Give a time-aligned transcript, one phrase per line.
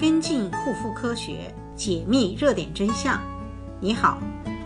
[0.00, 3.20] 跟进护肤科学，解密热点真相。
[3.80, 4.18] 你好，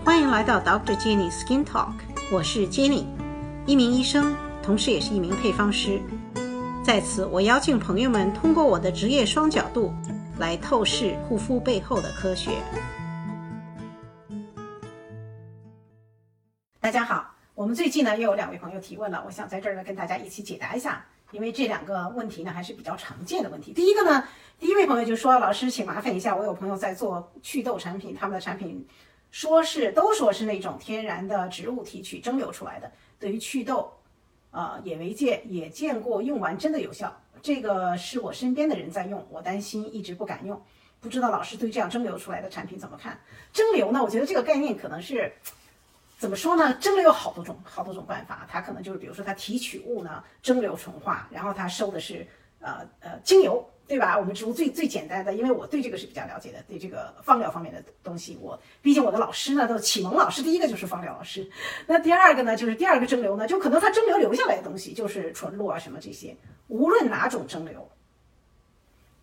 [0.04, 0.96] 欢迎来到 Dr.
[0.96, 1.94] Jenny Skin Talk，
[2.30, 3.04] 我是 Jenny，
[3.66, 6.00] 一名医生，同时也是一名配方师。
[6.84, 9.92] 在此，我邀请朋友们通过我的职业双角度
[10.38, 12.52] 来透视护肤背后的科学。
[16.78, 21.04] 大家好，我们最近呢又有两位朋友提问了，我想在这儿呢跟大家一起解答一下。
[21.34, 23.72] 因为这两个问题呢还是比较常见的问题。
[23.72, 24.24] 第一个呢，
[24.56, 28.86] 第一位朋友就说：“老师，请麻烦一下，我有朋友在做祛痘产品，他们的产品
[29.32, 33.92] 说是都说是那种天然的植物提取蒸馏出来的，对于祛痘，
[34.52, 37.12] 呃，也为见也见过用完真的有效。
[37.42, 40.62] 这个是我身边的人在用，我担心一直不敢用，
[41.00, 43.18] 不知道老师对这样蒸馏出来的产品怎么看？
[43.52, 45.32] 蒸馏呢，我觉得这个概念可能是。”
[46.24, 46.72] 怎么说呢？
[46.80, 48.48] 蒸馏有好多种，好多种办法。
[48.50, 52.26] 它可能就是，比如说它提取物呢，蒸馏纯化，然后它收的是
[52.60, 54.18] 呃呃精油，对吧？
[54.18, 61.46] 我们植物最最简单的，因为我对这个是比较了解的，对这个芳疗方面的东西，我毕竟我的老师呢都启蒙老师，第一个就是芳疗老师。
[61.86, 66.34] 那第二个呢，就是第二个蒸馏呢，就可能它蒸馏留下来的东西就是纯露啊什么这些。
[66.68, 67.72] 无论哪种蒸馏，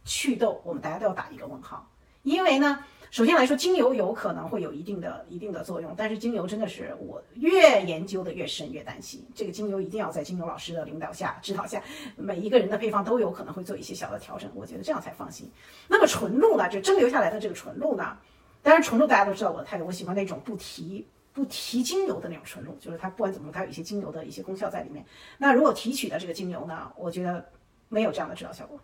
[0.05, 1.89] 祛痘我们大家都要打一个问号，
[2.21, 2.85] 因为呢。
[3.11, 11.83] 首先来说，精油有可能会有一定的一定的作用，但是精油真的是我越研究的越深，越担心这个精油一定要在精油老师的领导下、指导下，
[12.15, 15.51] 每一个人的配方都有可能会做一些小的调整，我觉得这样才放心。
[15.89, 18.17] 那么纯露呢，就蒸馏下来的这个纯露呢，
[18.61, 25.05] 当然纯露大家都知道我的态度，我喜欢那种不提不提精油的那种纯露，就是它不管怎么说，它有一些精油的一些功效在里面。
[25.37, 27.45] 那如果提取的这个精油呢，我觉得
[27.89, 28.79] 没有这样的治疗效果。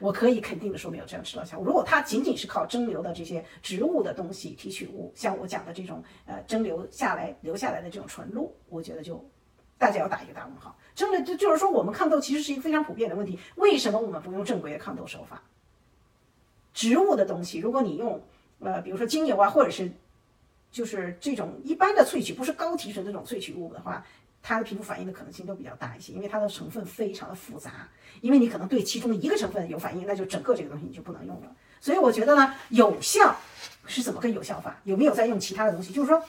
[0.00, 1.66] 我可以肯定的说，没有这样治疗效果。
[1.66, 9.24] 如果它仅仅是靠蒸馏的这些植物的东西提取物，像我讲的这种呃蒸馏下来留下来的这种纯露，我觉得就
[9.76, 10.76] 大家要打一个大问号。
[10.94, 13.38] 蒸馏就就是说，我们抗痘其实是一个非常普遍的问题。
[13.56, 15.42] 为什么我们不用正规的抗痘手法？
[16.72, 18.22] 植物的东西，如果你用
[18.60, 19.90] 呃比如说精油啊，或者是
[20.70, 24.04] 就是这种一般的萃取，不是高提纯这种萃取物的话。
[24.46, 27.88] 它的皮肤反应的可能性都比较大一些，因为它的成分非常的复杂。
[28.20, 31.50] 因为你可能对其中的一个成分有反应，那就整个这个东西你就不能用了。
[31.80, 33.34] 所以我觉得呢，有效
[33.86, 34.78] 是怎么个有效法？
[34.84, 35.94] 有没有在用其他的东西？
[35.94, 36.22] 就是说，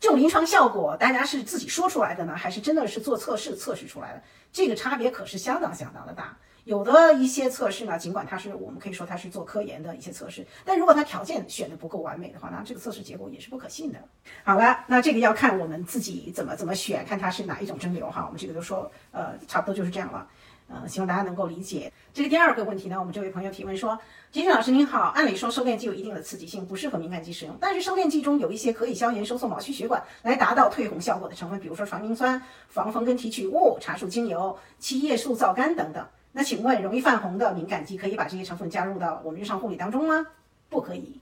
[0.00, 4.22] 这种临床效果，大家是自己说出来的呢，还是真的是做测试测试出来的？
[4.52, 6.36] 这个差别可是相当相当的大。
[6.64, 13.98] 有的一些测试呢，尽管它是我们可以说它是做科研的一些测试，但如果它条件选的不够完美的话，那这个测试结果也是不可信的。
[14.44, 18.24] 好了，那这个要看我们自己怎么怎么选，看它是哪一种蒸馏哈。
[18.26, 20.28] 我们这个就说，呃，差不多就是这样了。
[20.68, 21.90] 呃，希望大家能够理解。
[22.12, 23.98] 这个第二个问题呢，我们这位朋友提问说：
[24.30, 36.06] 金星老师您好，按理说收敛剂有一定的刺激性，不适合敏感肌使用，但是收敛剂中有一些可以消炎、收缩毛细血管来达到退红效果的成分，比如说传明酸、防风根提取物、茶树精油、七叶树皂苷等等。
[36.32, 40.26] 那请问，容易泛红的敏感肌可以把这些成分加入到我们日常护理当中吗？
[40.68, 41.18] 不可以。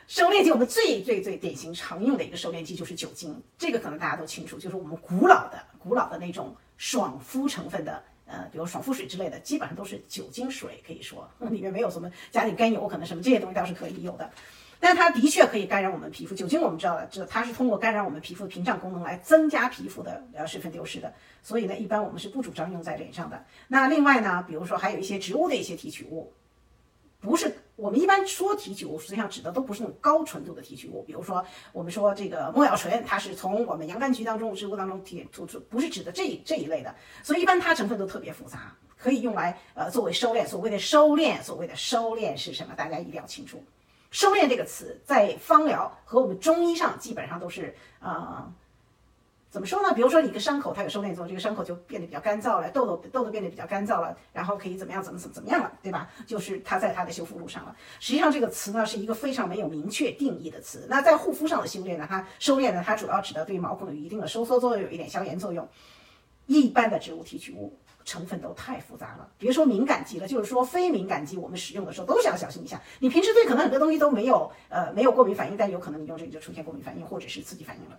[0.06, 14.30] 收敛剂我们最最最典型常用的一个收敛剂就是酒精，这个可能大家都清楚，就是我们古老的古老的那种爽肤成分的，呃，比如爽肤水之类的，基本上都是酒精水，可以说 里面没有什么加点甘油，可能什么这些东西倒是可以有的。
[14.78, 23.42] 但它的确可以干扰我们皮肤，酒精我们知道了，知道它是通过干扰我们皮肤的屏障功能来增加皮肤的呃水分丢失的，所以呢，一般我们是不主张用在脸上的。
[23.68, 26.30] 那另外呢，比如说还有一些植物的一些提取物，
[27.20, 40.46] 不是我们一般说提取物，实际上指的都不是那种高纯度的提取物，比如说我们说这个莫药醇，它是从我们洋甘菊当中植物当中提出出，不是指的这这一类的，所以一般它成分都特别复杂，可以用来呃作为收敛。
[40.46, 42.74] 所谓的收敛，所谓的收敛是什么？
[42.74, 43.62] 大家一定要清楚。
[44.10, 48.50] 收敛这个词在方疗和我们中医上基本上都是啊，
[49.48, 49.92] 怎么说呢？
[49.94, 55.02] 比如说你一个伤口，它有收敛作用，这个伤口就变得比较干燥了，痘痘痘痘变得比较干燥了，然后可以怎么样？
[55.02, 56.10] 怎么怎么怎么样了，对吧？
[56.26, 57.74] 就是它在它的修复路上了。
[58.00, 60.86] 实际上这个词呢是一个非常没有明确定义的词。
[60.90, 65.66] 那在护肤上的修炼呢，它收敛呢，它主要指的对毛孔有一定的收缩作用，有一点消炎作用。
[66.46, 67.78] 一般的植物提取物。
[68.04, 72.80] 成分都太复杂了，别说敏感肌了，就是说非敏感肌，我们使用的时候都是要小心一下。
[73.00, 77.98] 你平时对可能很多东西都没有，呃，没有过敏反应，但有可能你用这个就出现过敏反应或者是刺激反应了。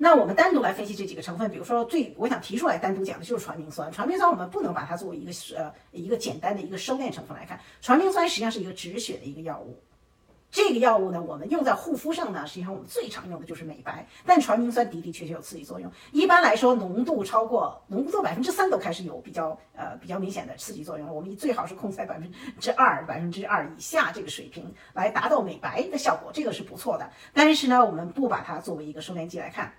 [0.00, 3.90] 那我们单独来分析这几个成分，比如说最我想提出来单独讲的就是传明酸。
[3.90, 9.76] 传明酸我们不能把它作为一个呃一个简单的一个收敛成分来看，传明酸实际上是一个止血的一个药物。
[10.50, 14.06] 这个药物呢，我们用在护肤上呢，实际上我们最常用的就是美白。
[14.24, 21.12] 但传明酸的的确确有刺激作用，一般来说浓度超过浓度百分之三都开始有比较呃比较明显的刺激作用了。
[21.12, 27.10] 我们最好是控制在百分之二百分之二以下这个水平来达到美白的效果，这个是不错的。
[27.34, 29.72] 但是呢，我们不把它作为一个收敛剂来看。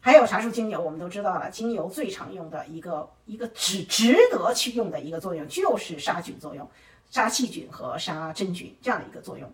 [0.00, 6.68] 还有茶树精油，我们都知道了，精油最常用的一个一个只值得去用的一个作用就是杀菌作用，
[7.10, 9.52] 杀细菌和杀真菌这样的一个作用。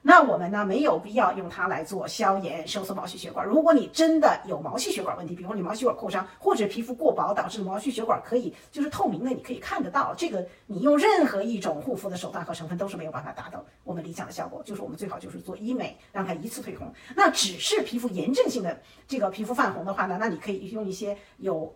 [0.00, 3.46] 那我们呢没有必要用它来做消炎、收缩毛细血管。
[3.46, 14.62] 如果你真的有毛细血管问题，比如你毛细血管扩张或者皮肤过薄导致毛细血管可以就是透明的，你可以看得到，这个你用任何一种护肤的手段和成分都是没有办法达到我们理想的效果。
[14.64, 16.90] 就是我们最好就是做医美，让它一次退红。
[17.14, 21.74] 那只是皮肤炎症性的这个皮肤泛红的话呢，那你可以用一些有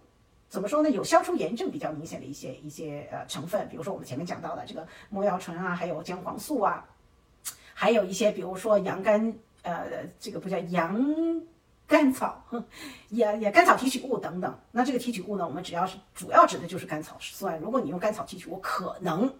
[0.48, 6.84] 怎么说呢，有消除炎症比较明显的一些一些呃成分，比如说我们前面讲到的这个魔药醇啊，还有姜黄素啊。
[7.82, 11.04] 还有一些，比如说洋甘，呃，这个不叫洋
[11.84, 12.40] 甘草，
[13.08, 14.56] 也也甘草提取物等等。
[14.70, 17.58] 那这个提取物呢，我们只要是主要指的就是甘草酸。
[17.58, 19.34] 如果你用甘草提取物，可能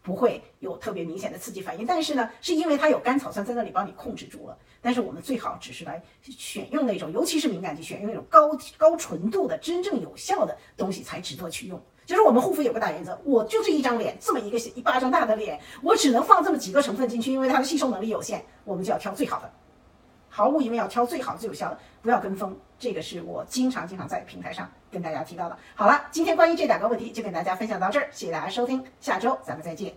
[0.00, 4.56] 不会有特别明显的刺激反应，但是呢，是因为它有甘草酸在那里帮你控制住了。
[4.80, 11.82] 但是我们最好只是来选用那种，尤其是敏感肌，选用那种高高纯度的、真正有效的东西才值得去用。
[12.04, 19.50] 就是我们护肤有个大原则，我就这一张脸，这么一个一巴掌大的脸，我只能放这么几个成分进去，因为它的吸收能力有限，我们就要挑最好的，
[20.28, 22.56] 毫无疑问要挑最好最有效的，不要跟风。
[22.78, 25.56] 这个是我经常经常在平台上跟大家提到的。
[25.74, 29.90] 好了，今天关于这两个问题就跟大家分享到这儿，谢谢大家收听，下周咱们再见。